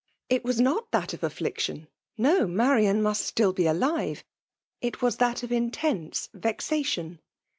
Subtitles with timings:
[0.29, 4.23] It was not that of affliction,— no!— ^Marian must be still alive;—
[4.81, 7.19] it was that of intense vexation.